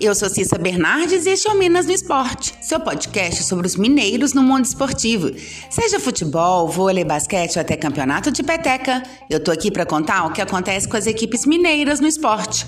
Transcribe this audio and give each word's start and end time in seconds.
eu 0.00 0.14
sou 0.14 0.28
Cissa 0.28 0.56
Bernardes 0.56 1.26
e 1.26 1.30
este 1.30 1.48
é 1.48 1.52
o 1.52 1.58
Minas 1.58 1.86
no 1.86 1.92
Esporte, 1.92 2.54
seu 2.62 2.78
podcast 2.78 3.42
sobre 3.42 3.66
os 3.66 3.74
mineiros 3.74 4.32
no 4.32 4.42
mundo 4.42 4.64
esportivo. 4.64 5.30
Seja 5.68 5.98
futebol, 5.98 6.68
vôlei, 6.68 7.04
basquete 7.04 7.56
ou 7.56 7.62
até 7.62 7.76
campeonato 7.76 8.30
de 8.30 8.42
peteca, 8.42 9.02
eu 9.28 9.42
tô 9.42 9.50
aqui 9.50 9.70
para 9.70 9.84
contar 9.84 10.24
o 10.26 10.32
que 10.32 10.40
acontece 10.40 10.88
com 10.88 10.96
as 10.96 11.06
equipes 11.06 11.44
mineiras 11.44 11.98
no 11.98 12.06
esporte. 12.06 12.64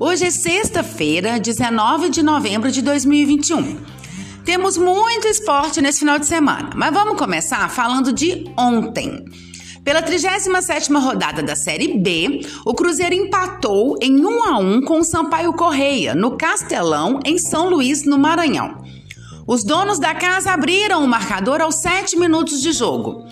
Hoje 0.00 0.24
é 0.24 0.30
sexta-feira, 0.30 1.38
19 1.38 2.08
de 2.08 2.22
novembro 2.22 2.70
de 2.70 2.82
2021. 2.82 3.80
Temos 4.44 4.76
muito 4.76 5.28
esporte 5.28 5.80
nesse 5.80 6.00
final 6.00 6.18
de 6.18 6.26
semana, 6.26 6.70
mas 6.74 6.92
vamos 6.92 7.16
começar 7.16 7.68
falando 7.70 8.12
de 8.12 8.52
ontem. 8.58 9.24
Pela 9.84 10.00
37ª 10.00 11.00
rodada 11.02 11.42
da 11.42 11.56
Série 11.56 11.98
B, 11.98 12.40
o 12.64 12.72
Cruzeiro 12.72 13.14
empatou 13.14 13.98
em 14.00 14.24
1 14.24 14.44
a 14.44 14.58
1 14.58 14.82
com 14.82 15.00
o 15.00 15.04
Sampaio 15.04 15.52
Correia, 15.54 16.14
no 16.14 16.36
Castelão, 16.36 17.18
em 17.24 17.36
São 17.36 17.68
Luís, 17.68 18.04
no 18.04 18.16
Maranhão. 18.16 18.84
Os 19.44 19.64
donos 19.64 19.98
da 19.98 20.14
casa 20.14 20.52
abriram 20.52 21.02
o 21.04 21.08
marcador 21.08 21.60
aos 21.60 21.76
7 21.76 22.16
minutos 22.16 22.62
de 22.62 22.70
jogo. 22.70 23.26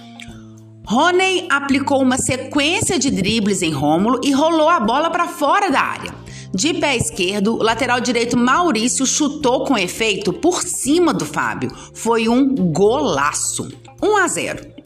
Rony 0.85 1.47
aplicou 1.49 2.03
uma 2.03 2.19
sequência 2.19 2.99
de 2.99 3.13
dribles 3.13 3.63
em 3.63 3.71
Rômulo 3.71 4.21
e 4.25 4.33
rolou 4.33 4.69
a 4.69 4.81
bola 4.81 5.09
para 5.09 5.29
fora 5.29 5.71
da 5.71 5.81
área. 5.81 6.13
De 6.53 6.75
pé 6.75 6.97
esquerdo, 6.97 7.55
o 7.55 7.63
lateral 7.63 8.01
direito 8.01 8.37
Maurício 8.37 9.07
chutou 9.07 9.65
com 9.65 9.79
efeito 9.79 10.33
por 10.33 10.63
cima 10.63 11.15
do 11.15 11.25
Fábio. 11.25 11.71
Foi 11.95 12.29
um 12.29 12.53
golaço. 12.73 13.69
1 14.03 14.17
a 14.17 14.27
0. 14.27 14.80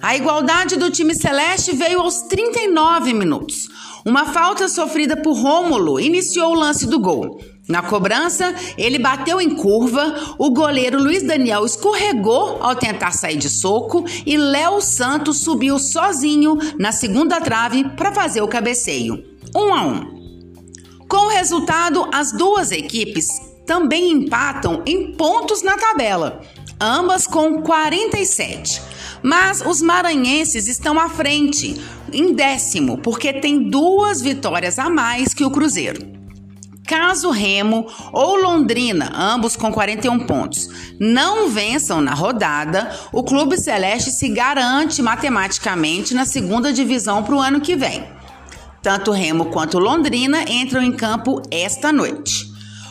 A 0.00 0.16
igualdade 0.16 0.76
do 0.76 0.90
time 0.90 1.14
celeste 1.14 1.74
veio 1.74 2.00
aos 2.00 2.22
39 2.22 3.12
minutos. 3.12 3.68
Uma 4.04 4.26
falta 4.26 4.68
sofrida 4.68 5.16
por 5.16 5.34
Rômulo 5.34 5.98
iniciou 5.98 6.52
o 6.52 6.58
lance 6.58 6.86
do 6.86 7.00
gol. 7.00 7.40
Na 7.68 7.82
cobrança, 7.82 8.54
ele 8.78 8.98
bateu 8.98 9.40
em 9.40 9.54
curva, 9.56 10.34
o 10.38 10.50
goleiro 10.50 11.02
Luiz 11.02 11.22
Daniel 11.22 11.66
escorregou 11.66 12.62
ao 12.62 12.74
tentar 12.74 13.12
sair 13.12 13.36
de 13.36 13.50
soco 13.50 14.04
e 14.24 14.38
Léo 14.38 14.80
Santos 14.80 15.38
subiu 15.38 15.78
sozinho 15.78 16.56
na 16.78 16.92
segunda 16.92 17.40
trave 17.40 17.84
para 17.90 18.12
fazer 18.12 18.40
o 18.40 18.48
cabeceio. 18.48 19.22
1 19.54 19.60
um 19.60 19.74
a 19.74 19.84
1. 19.84 19.88
Um. 19.88 20.18
Com 21.08 21.26
o 21.26 21.30
resultado, 21.30 22.08
as 22.12 22.32
duas 22.32 22.70
equipes 22.70 23.28
também 23.66 24.12
empatam 24.12 24.82
em 24.86 25.12
pontos 25.12 25.62
na 25.62 25.76
tabela, 25.76 26.40
ambas 26.80 27.26
com 27.26 27.60
47. 27.60 28.80
Mas 29.22 29.60
os 29.60 29.82
maranhenses 29.82 30.68
estão 30.68 30.98
à 30.98 31.08
frente, 31.08 31.80
em 32.12 32.32
décimo, 32.32 32.98
porque 32.98 33.32
tem 33.32 33.68
duas 33.68 34.20
vitórias 34.20 34.78
a 34.78 34.88
mais 34.88 35.34
que 35.34 35.44
o 35.44 35.50
Cruzeiro. 35.50 36.18
Caso 36.88 37.30
Remo 37.30 37.86
ou 38.12 38.36
Londrina, 38.36 39.12
ambos 39.14 39.54
com 39.56 39.70
41 39.70 40.20
pontos, 40.20 40.70
não 40.98 41.50
vençam 41.50 42.00
na 42.00 42.14
rodada, 42.14 42.90
o 43.12 43.22
Clube 43.22 43.58
Celeste 43.58 44.10
se 44.10 44.30
garante 44.30 45.02
matematicamente 45.02 46.14
na 46.14 46.24
segunda 46.24 46.72
divisão 46.72 47.22
para 47.22 47.34
o 47.34 47.40
ano 47.40 47.60
que 47.60 47.76
vem. 47.76 48.06
Tanto 48.80 49.10
Remo 49.10 49.46
quanto 49.46 49.78
Londrina 49.78 50.44
entram 50.48 50.82
em 50.82 50.92
campo 50.92 51.42
esta 51.50 51.92
noite. 51.92 52.47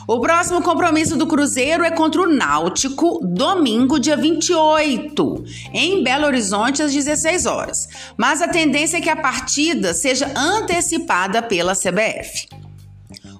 O 0.08 0.22
próximo 0.22 0.62
compromisso 0.62 1.18
do 1.18 1.28
Cruzeiro 1.28 1.84
é 1.84 1.92
contra 1.92 2.22
o 2.22 2.34
Náutico, 2.34 3.20
domingo, 3.22 4.00
dia 4.00 4.16
28, 4.16 5.44
em 5.74 6.02
Belo 6.02 6.26
Horizonte, 6.26 6.82
às 6.82 6.94
16 6.94 7.46
horas. 7.46 7.90
Mas 8.16 8.42
a 8.42 8.48
tendência 8.48 9.00
é 9.00 9.02
que 9.02 9.10
a 9.10 9.18
partida 9.18 9.94
seja 9.94 10.32
antecipada 10.34 11.42
pela 11.42 11.76
CBF. 11.76 12.48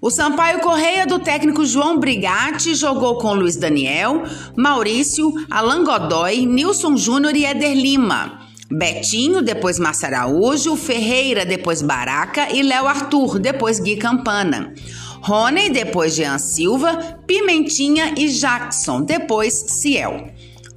O 0.02 0.12
Sampaio 0.12 0.60
Correia 0.60 1.08
do 1.08 1.20
técnico 1.20 1.66
João 1.66 1.98
Brigatti 2.00 2.76
jogou 2.76 3.18
com 3.18 3.34
Luiz 3.34 3.56
Daniel, 3.56 4.24
Maurício, 4.54 5.34
Alan 5.50 5.86
Godoy, 5.86 6.46
Nilson 6.46 6.98
Júnior 6.98 7.34
e 7.34 7.46
Éder 7.46 7.78
Lima. 7.78 8.42
Betinho, 8.70 9.42
depois 9.42 9.80
Márcio 9.80 10.08
Araújo, 10.08 10.76
Ferreira, 10.76 11.46
depois 11.46 11.82
Baraca 11.82 12.54
e 12.54 12.62
Léo 12.62 12.86
Arthur, 12.86 13.40
depois 13.40 13.80
Gui 13.80 13.96
Campana. 13.96 14.74
Rony, 15.22 15.70
depois 15.70 16.16
Jean 16.16 16.38
Silva, 16.38 17.20
Pimentinha 17.26 18.14
e 18.18 18.28
Jackson, 18.28 19.02
depois 19.02 19.54
Ciel. 19.54 20.32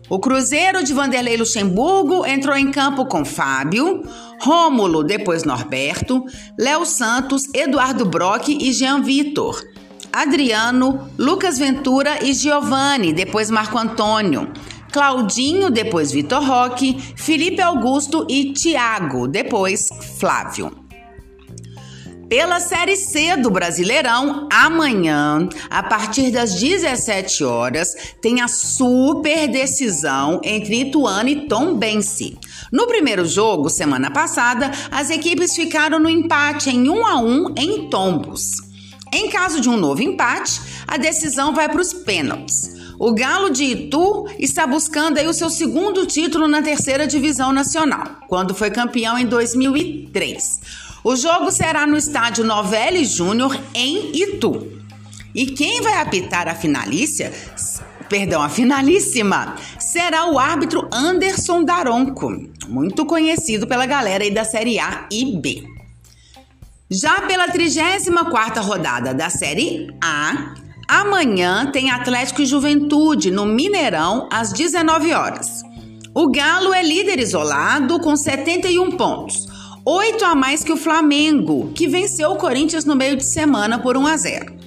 O 0.08 0.18
Cruzeiro 0.18 0.82
de 0.82 0.92
Vanderlei 0.92 1.36
Luxemburgo 1.36 2.26
entrou 2.26 2.56
em 2.56 2.72
campo 2.72 3.06
com 3.06 3.24
Fábio, 3.24 4.02
Rômulo, 4.40 5.04
depois 5.04 5.44
Norberto, 5.44 6.24
Léo 6.58 6.84
Santos, 6.84 7.44
Eduardo 7.54 8.04
Brock 8.04 8.48
e 8.48 8.72
Jean 8.72 9.02
Vitor. 9.02 9.62
Adriano, 10.12 11.08
Lucas 11.16 11.58
Ventura 11.58 12.24
e 12.24 12.32
Giovanni, 12.32 13.12
depois 13.12 13.50
Marco 13.50 13.78
Antônio. 13.78 14.52
Claudinho, 14.90 15.70
depois 15.70 16.10
Vitor 16.10 16.42
Roque, 16.44 17.00
Felipe 17.14 17.62
Augusto 17.62 18.26
e 18.28 18.52
Tiago, 18.52 19.28
depois 19.28 19.88
Flávio. 20.18 20.79
Pela 22.30 22.60
Série 22.60 22.94
C 22.94 23.36
do 23.38 23.50
Brasileirão, 23.50 24.46
amanhã, 24.52 25.48
a 25.68 25.82
partir 25.82 26.30
das 26.30 26.54
17 26.54 27.42
horas, 27.42 27.92
tem 28.22 28.40
a 28.40 28.46
super 28.46 29.48
decisão 29.48 30.40
entre 30.44 30.82
Ituano 30.82 31.28
e 31.28 31.48
Tombense. 31.48 32.38
No 32.70 32.86
primeiro 32.86 33.26
jogo, 33.26 33.68
semana 33.68 34.12
passada, 34.12 34.70
as 34.92 35.10
equipes 35.10 35.56
ficaram 35.56 35.98
no 35.98 36.08
empate 36.08 36.70
em 36.70 36.88
1 36.88 37.04
a 37.04 37.20
1 37.20 37.54
em 37.56 37.90
Tombos. 37.90 38.58
Em 39.12 39.28
caso 39.28 39.60
de 39.60 39.68
um 39.68 39.76
novo 39.76 40.00
empate, 40.00 40.60
a 40.86 40.96
decisão 40.96 41.52
vai 41.52 41.68
para 41.68 41.80
os 41.80 41.92
pênaltis. 41.92 42.78
O 42.96 43.12
Galo 43.12 43.50
de 43.50 43.64
Itu 43.64 44.26
está 44.38 44.68
buscando 44.68 45.18
aí 45.18 45.26
o 45.26 45.34
seu 45.34 45.50
segundo 45.50 46.06
título 46.06 46.46
na 46.46 46.62
terceira 46.62 47.08
divisão 47.08 47.50
nacional, 47.52 48.20
quando 48.28 48.54
foi 48.54 48.70
campeão 48.70 49.18
em 49.18 49.26
2003. 49.26 50.89
O 51.02 51.16
jogo 51.16 51.50
será 51.50 51.86
no 51.86 51.96
estádio 51.96 52.44
Novelli 52.44 53.06
Júnior 53.06 53.58
em 53.72 54.14
Itu. 54.14 54.80
E 55.34 55.46
quem 55.46 55.80
vai 55.80 55.94
apitar 55.94 56.46
a 56.46 56.54
finalícia, 56.54 57.32
perdão, 58.06 58.42
a 58.42 58.50
finalíssima, 58.50 59.56
será 59.78 60.26
o 60.26 60.38
árbitro 60.38 60.86
Anderson 60.92 61.64
Daronco, 61.64 62.30
muito 62.68 63.06
conhecido 63.06 63.66
pela 63.66 63.86
galera 63.86 64.24
aí 64.24 64.30
da 64.30 64.44
Série 64.44 64.78
A 64.78 65.06
e 65.10 65.38
B. 65.38 65.64
Já 66.90 67.22
pela 67.22 67.48
34ª 67.48 68.60
rodada 68.60 69.14
da 69.14 69.30
Série 69.30 69.88
A, 70.02 70.54
amanhã 70.86 71.70
tem 71.72 71.90
Atlético 71.90 72.42
e 72.42 72.46
Juventude 72.46 73.30
no 73.30 73.46
Mineirão 73.46 74.28
às 74.30 74.52
19 74.52 75.14
horas. 75.14 75.62
O 76.12 76.30
Galo 76.30 76.74
é 76.74 76.82
líder 76.82 77.20
isolado 77.20 78.00
com 78.00 78.14
71 78.14 78.90
pontos 78.98 79.49
oito 79.90 80.24
a 80.24 80.36
mais 80.36 80.62
que 80.62 80.72
o 80.72 80.76
Flamengo, 80.76 81.72
que 81.74 81.88
venceu 81.88 82.30
o 82.30 82.36
Corinthians 82.36 82.84
no 82.84 82.94
meio 82.94 83.16
de 83.16 83.24
semana 83.24 83.78
por 83.78 83.96
1 83.96 84.06
a 84.06 84.16
0. 84.16 84.60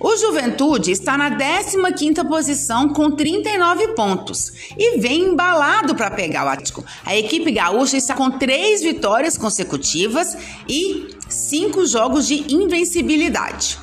O 0.00 0.16
Juventude 0.16 0.90
está 0.90 1.16
na 1.16 1.30
15ª 1.30 2.26
posição 2.26 2.88
com 2.88 3.10
39 3.10 3.88
pontos 3.94 4.52
e 4.76 4.98
vem 4.98 5.30
embalado 5.30 5.94
para 5.94 6.10
pegar 6.10 6.44
o 6.44 6.48
Atlético. 6.48 6.84
A 7.04 7.16
equipe 7.16 7.50
gaúcha 7.52 7.96
está 7.96 8.14
com 8.14 8.30
três 8.30 8.82
vitórias 8.82 9.38
consecutivas 9.38 10.36
e 10.68 11.08
cinco 11.28 11.86
jogos 11.86 12.26
de 12.26 12.52
invencibilidade. 12.52 13.78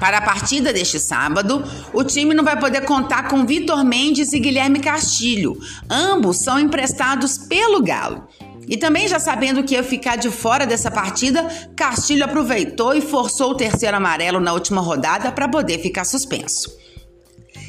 Para 0.00 0.18
a 0.18 0.22
partida 0.22 0.72
deste 0.72 0.98
sábado, 0.98 1.62
o 1.92 2.02
time 2.04 2.34
não 2.34 2.44
vai 2.44 2.58
poder 2.58 2.84
contar 2.84 3.28
com 3.28 3.44
Vitor 3.44 3.84
Mendes 3.84 4.32
e 4.32 4.38
Guilherme 4.38 4.80
Castilho. 4.80 5.58
Ambos 5.90 6.38
são 6.38 6.58
emprestados 6.58 7.36
pelo 7.36 7.82
Galo. 7.82 8.28
E 8.68 8.76
também 8.76 9.08
já 9.08 9.18
sabendo 9.18 9.64
que 9.64 9.74
ia 9.74 9.82
ficar 9.82 10.16
de 10.16 10.30
fora 10.30 10.66
dessa 10.66 10.90
partida, 10.90 11.48
Castilho 11.74 12.24
aproveitou 12.24 12.94
e 12.94 13.00
forçou 13.00 13.52
o 13.52 13.54
terceiro 13.54 13.96
amarelo 13.96 14.38
na 14.38 14.52
última 14.52 14.80
rodada 14.80 15.32
para 15.32 15.48
poder 15.48 15.78
ficar 15.78 16.04
suspenso. 16.04 16.76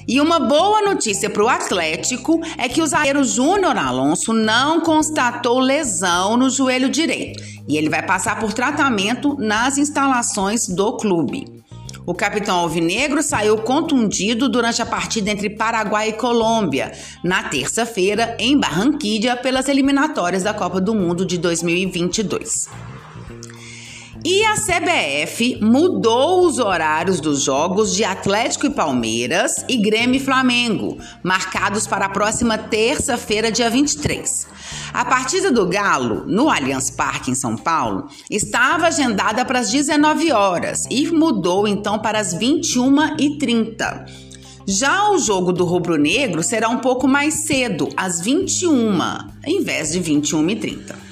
E 0.07 0.19
uma 0.19 0.39
boa 0.39 0.81
notícia 0.81 1.29
para 1.29 1.43
o 1.43 1.47
Atlético 1.47 2.41
é 2.57 2.67
que 2.67 2.81
o 2.81 2.87
zagueiro 2.87 3.23
Júnior 3.23 3.77
Alonso 3.77 4.33
não 4.33 4.81
constatou 4.81 5.59
lesão 5.59 6.35
no 6.35 6.49
joelho 6.49 6.89
direito 6.89 7.43
e 7.67 7.77
ele 7.77 7.89
vai 7.89 8.03
passar 8.03 8.39
por 8.39 8.51
tratamento 8.51 9.35
nas 9.37 9.77
instalações 9.77 10.67
do 10.67 10.97
clube. 10.97 11.63
O 12.09 12.13
capitão 12.15 12.57
alvinegro 12.57 13.21
saiu 13.21 13.55
contundido 13.59 14.49
durante 14.49 14.81
a 14.81 14.85
partida 14.85 15.29
entre 15.29 15.47
Paraguai 15.47 16.09
e 16.09 16.13
Colômbia, 16.13 16.91
na 17.23 17.43
terça-feira, 17.43 18.35
em 18.39 18.57
Barranquilla, 18.57 19.37
pelas 19.37 19.69
eliminatórias 19.69 20.41
da 20.41 20.51
Copa 20.51 20.81
do 20.81 20.95
Mundo 20.95 21.23
de 21.23 21.37
2022. 21.37 22.67
E 24.23 24.43
a 24.43 24.55
CBF 24.55 25.59
mudou 25.61 26.45
os 26.45 26.59
horários 26.59 27.21
dos 27.21 27.41
jogos 27.41 27.95
de 27.95 28.03
Atlético 28.03 28.65
e 28.65 28.69
Palmeiras 28.69 29.63
e 29.69 29.77
Grêmio 29.77 30.17
e 30.17 30.19
Flamengo, 30.19 30.97
marcados 31.23 31.87
para 31.87 32.07
a 32.07 32.09
próxima 32.09 32.57
terça-feira, 32.57 33.49
dia 33.49 33.69
23. 33.69 34.45
A 34.93 35.05
partida 35.05 35.49
do 35.53 35.65
Galo, 35.67 36.25
no 36.27 36.49
Allianz 36.49 36.89
Parque, 36.89 37.31
em 37.31 37.35
São 37.35 37.55
Paulo, 37.55 38.09
estava 38.29 38.87
agendada 38.87 39.45
para 39.45 39.59
as 39.59 39.71
19 39.71 40.33
horas 40.33 40.85
e 40.89 41.07
mudou 41.07 41.65
então 41.65 41.97
para 41.97 42.19
as 42.19 42.35
21h30. 42.35 44.05
Já 44.67 45.11
o 45.11 45.17
jogo 45.17 45.53
do 45.53 45.63
Rubro 45.63 45.95
Negro 45.95 46.43
será 46.43 46.67
um 46.67 46.79
pouco 46.79 47.07
mais 47.07 47.45
cedo, 47.45 47.87
às 47.95 48.19
21, 48.19 48.99
em 49.45 49.63
vez 49.63 49.93
de 49.93 50.01
21h30. 50.01 51.08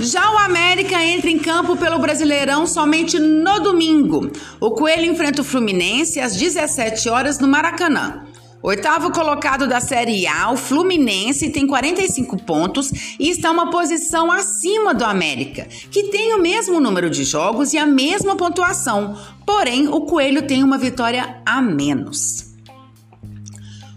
Já 0.00 0.32
o 0.32 0.38
América 0.38 1.02
entra 1.04 1.28
em 1.28 1.38
campo 1.38 1.76
pelo 1.76 1.98
Brasileirão 1.98 2.66
somente 2.66 3.18
no 3.18 3.58
domingo. 3.58 4.30
O 4.60 4.70
Coelho 4.70 5.10
enfrenta 5.10 5.42
o 5.42 5.44
Fluminense 5.44 6.20
às 6.20 6.36
17 6.36 7.08
horas 7.08 7.40
no 7.40 7.48
Maracanã. 7.48 8.24
Oitavo 8.62 9.10
colocado 9.10 9.66
da 9.68 9.80
Série 9.80 10.26
A, 10.26 10.52
o 10.52 10.56
Fluminense 10.56 11.50
tem 11.50 11.66
45 11.66 12.42
pontos 12.44 12.90
e 13.18 13.30
está 13.30 13.50
uma 13.50 13.70
posição 13.70 14.30
acima 14.30 14.94
do 14.94 15.04
América, 15.04 15.66
que 15.90 16.04
tem 16.04 16.34
o 16.34 16.42
mesmo 16.42 16.80
número 16.80 17.08
de 17.10 17.24
jogos 17.24 17.72
e 17.72 17.78
a 17.78 17.86
mesma 17.86 18.36
pontuação, 18.36 19.16
porém 19.46 19.88
o 19.88 20.02
Coelho 20.02 20.42
tem 20.42 20.62
uma 20.62 20.78
vitória 20.78 21.40
a 21.46 21.60
menos. 21.60 22.54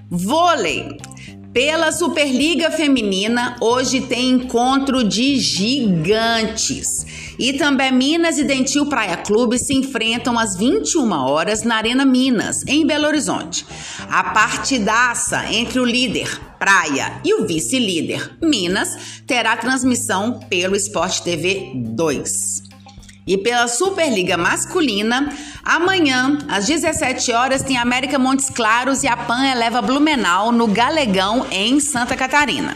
Vôlei. 0.10 0.98
Pela 1.54 1.92
Superliga 1.92 2.72
Feminina, 2.72 3.58
hoje 3.60 4.00
tem 4.00 4.30
encontro 4.30 5.04
de 5.04 5.38
gigantes. 5.38 7.06
E 7.38 7.52
também 7.54 7.92
Minas 7.92 8.38
e 8.38 8.46
Dentil 8.46 8.86
Praia 8.86 9.18
Clube 9.18 9.60
se 9.60 9.74
enfrentam 9.74 10.40
às 10.40 10.56
21 10.56 11.12
horas 11.12 11.64
na 11.64 11.76
Arena 11.76 12.06
Minas, 12.06 12.64
em 12.66 12.88
Belo 12.88 13.06
Horizonte. 13.06 13.66
A 14.10 14.24
partidaça 14.24 15.52
entre 15.52 15.78
o 15.82 15.86
líder 15.86 16.40
Praia 16.58 17.20
e 17.26 17.34
o 17.34 17.46
vice-líder 17.46 18.32
Minas 18.42 19.22
terá 19.28 19.58
transmissão 19.58 20.40
pelo 20.48 20.74
Esporte 20.74 21.22
TV 21.22 21.74
2. 21.76 22.71
E 23.26 23.38
pela 23.38 23.68
Superliga 23.68 24.36
Masculina, 24.36 25.32
amanhã, 25.64 26.40
às 26.48 26.66
17 26.66 27.32
horas, 27.32 27.62
tem 27.62 27.78
América 27.78 28.18
Montes 28.18 28.50
Claros 28.50 29.04
e 29.04 29.08
a 29.08 29.16
PAN 29.16 29.46
eleva 29.46 29.82
Blumenau 29.82 30.52
no 30.52 30.68
Galegão, 30.68 31.46
em 31.52 31.80
Santa 31.80 32.16
Catarina. 32.16 32.76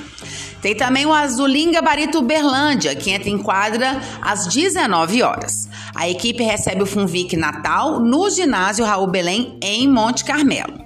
Tem 0.62 0.76
também 0.76 1.06
o 1.06 1.14
Azulinga 1.14 1.82
Barito 1.82 2.20
Uberlândia, 2.20 2.96
que 2.96 3.12
entra 3.12 3.30
em 3.30 3.38
quadra 3.38 4.00
às 4.22 4.48
19 4.48 5.22
horas. 5.22 5.70
A 5.94 6.10
equipe 6.10 6.44
recebe 6.44 6.84
o 6.84 6.88
Funvic 6.88 7.36
Natal 7.36 8.00
no 8.00 8.30
ginásio 8.30 8.86
Raul 8.86 9.08
Belém, 9.08 9.58
em 9.62 9.88
Monte 9.88 10.26
Carmelo. 10.26 10.84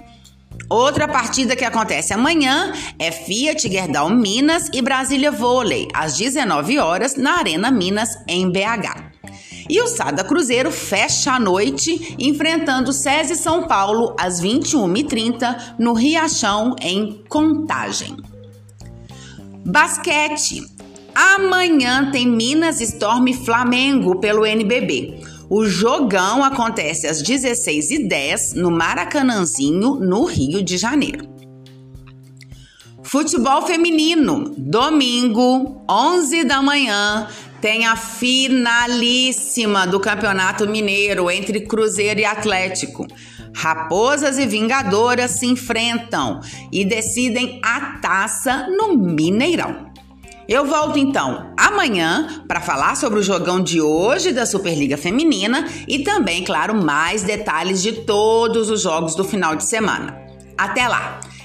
Outra 0.68 1.08
partida 1.08 1.56
que 1.56 1.64
acontece 1.64 2.14
amanhã 2.14 2.72
é 2.98 3.10
Fiat 3.10 3.68
Gerdau 3.68 4.08
Minas 4.08 4.68
e 4.72 4.80
Brasília 4.80 5.32
Vôlei, 5.32 5.88
às 5.92 6.16
19 6.16 6.78
horas, 6.78 7.16
na 7.16 7.38
Arena 7.38 7.70
Minas, 7.70 8.16
em 8.28 8.48
BH. 8.50 9.09
E 9.70 9.80
o 9.80 9.86
Sada 9.86 10.24
Cruzeiro 10.24 10.72
fecha 10.72 11.34
a 11.34 11.38
noite 11.38 12.16
enfrentando 12.18 12.92
SESI 12.92 13.36
São 13.36 13.68
Paulo 13.68 14.16
às 14.18 14.42
21h30 14.42 15.76
no 15.78 15.92
Riachão, 15.92 16.74
em 16.82 17.22
Contagem. 17.28 18.16
Basquete. 19.64 20.60
Amanhã 21.14 22.10
tem 22.10 22.26
Minas 22.26 22.80
Storm 22.80 23.32
Flamengo 23.32 24.18
pelo 24.18 24.44
NBB. 24.44 25.22
O 25.48 25.64
jogão 25.64 26.42
acontece 26.42 27.06
às 27.06 27.22
16h10 27.22 28.54
no 28.56 28.72
Maracanãzinho, 28.72 29.94
no 29.94 30.24
Rio 30.24 30.64
de 30.64 30.76
Janeiro. 30.76 31.28
Futebol 33.10 33.62
feminino, 33.62 34.54
domingo, 34.56 35.84
11 35.90 36.44
da 36.44 36.62
manhã, 36.62 37.26
tem 37.60 37.84
a 37.84 37.96
finalíssima 37.96 39.84
do 39.84 39.98
Campeonato 39.98 40.68
Mineiro 40.68 41.28
entre 41.28 41.62
Cruzeiro 41.62 42.20
e 42.20 42.24
Atlético. 42.24 43.04
Raposas 43.52 44.38
e 44.38 44.46
Vingadoras 44.46 45.32
se 45.32 45.46
enfrentam 45.46 46.40
e 46.70 46.84
decidem 46.84 47.60
a 47.64 47.98
taça 48.00 48.68
no 48.68 48.96
Mineirão. 48.96 49.90
Eu 50.48 50.64
volto 50.66 50.96
então 50.96 51.52
amanhã 51.58 52.44
para 52.46 52.60
falar 52.60 52.94
sobre 52.94 53.18
o 53.18 53.24
jogão 53.24 53.60
de 53.60 53.80
hoje 53.80 54.32
da 54.32 54.46
Superliga 54.46 54.96
Feminina 54.96 55.66
e 55.88 56.04
também, 56.04 56.44
claro, 56.44 56.80
mais 56.80 57.24
detalhes 57.24 57.82
de 57.82 57.90
todos 58.04 58.70
os 58.70 58.82
jogos 58.82 59.16
do 59.16 59.24
final 59.24 59.56
de 59.56 59.64
semana. 59.64 60.16
Até 60.56 60.86
lá! 60.86 61.18